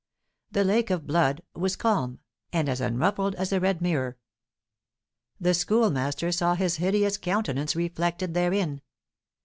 The 0.49 0.63
lake 0.63 0.89
of 0.89 1.05
blood 1.05 1.43
was 1.53 1.75
calm, 1.75 2.21
and 2.51 2.67
as 2.67 2.81
unruffled 2.81 3.35
as 3.35 3.53
a 3.53 3.59
red 3.59 3.83
mirror; 3.83 4.17
the 5.39 5.53
Schoolmaster 5.53 6.31
saw 6.31 6.55
his 6.55 6.77
hideous 6.77 7.19
countenance 7.19 7.75
reflected 7.75 8.33
therein. 8.33 8.81